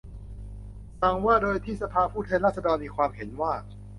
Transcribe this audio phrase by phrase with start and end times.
[1.01, 3.53] สั่งว่า โดยที่สภาผู้แทนราษฎรมีความเห็นว่า